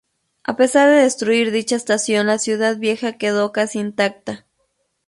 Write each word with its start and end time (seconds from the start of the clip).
A 0.43 0.55
pesar 0.57 0.89
de 0.89 1.03
destruir 1.03 1.51
dicha 1.51 1.75
estación, 1.75 2.25
la 2.25 2.39
ciudad 2.39 2.75
vieja 2.77 3.19
quedó 3.19 3.51
casi 3.51 3.77
intacta. 3.79 4.47